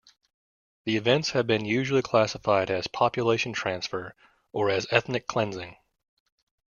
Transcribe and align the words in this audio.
The 0.85 0.97
events 0.97 1.29
have 1.33 1.45
been 1.45 1.63
usually 1.63 2.01
classified 2.01 2.71
as 2.71 2.87
population 2.87 3.53
transfer 3.53 4.15
or 4.51 4.71
as 4.71 4.87
ethnic 4.89 5.27
cleansing. 5.27 5.77